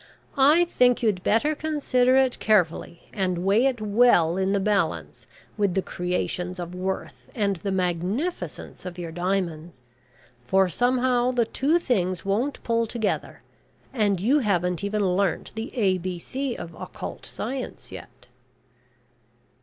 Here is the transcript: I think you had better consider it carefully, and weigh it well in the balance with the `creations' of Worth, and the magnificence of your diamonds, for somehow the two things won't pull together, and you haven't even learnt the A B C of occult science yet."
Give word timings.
I 0.35 0.65
think 0.65 1.03
you 1.03 1.09
had 1.09 1.21
better 1.21 1.53
consider 1.53 2.15
it 2.15 2.39
carefully, 2.39 3.03
and 3.13 3.45
weigh 3.45 3.67
it 3.67 3.79
well 3.81 4.35
in 4.35 4.51
the 4.51 4.59
balance 4.59 5.27
with 5.57 5.75
the 5.75 5.83
`creations' 5.83 6.57
of 6.59 6.73
Worth, 6.73 7.29
and 7.35 7.57
the 7.57 7.69
magnificence 7.71 8.83
of 8.83 8.97
your 8.97 9.11
diamonds, 9.11 9.79
for 10.43 10.69
somehow 10.69 11.29
the 11.29 11.45
two 11.45 11.77
things 11.77 12.25
won't 12.25 12.63
pull 12.63 12.87
together, 12.87 13.43
and 13.93 14.19
you 14.19 14.39
haven't 14.39 14.83
even 14.83 15.05
learnt 15.05 15.51
the 15.53 15.71
A 15.77 15.99
B 15.99 16.17
C 16.17 16.55
of 16.55 16.73
occult 16.73 17.23
science 17.23 17.91
yet." 17.91 18.25